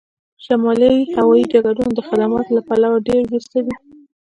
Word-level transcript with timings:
شمالي 0.45 0.93
هوایی 1.15 1.49
ډګرونه 1.51 1.91
د 1.93 1.99
خدماتو 2.07 2.51
له 2.57 2.61
پلوه 2.67 2.97
ډیر 3.07 3.19
وروسته 3.25 3.57
دي 3.65 3.75